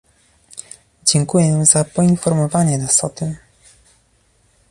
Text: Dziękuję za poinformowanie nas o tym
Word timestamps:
Dziękuję 1.03 1.65
za 1.65 1.83
poinformowanie 1.83 2.77
nas 2.77 3.03
o 3.03 3.09
tym 3.09 3.35